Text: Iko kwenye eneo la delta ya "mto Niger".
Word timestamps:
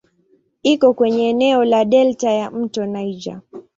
Iko 0.63 0.93
kwenye 0.93 1.29
eneo 1.29 1.63
la 1.65 1.85
delta 1.85 2.31
ya 2.31 2.51
"mto 2.51 2.85
Niger". 2.85 3.41